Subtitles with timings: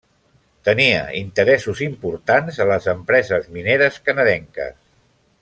[0.69, 4.83] Tenia interessos importants a les empreses mineres canadenques.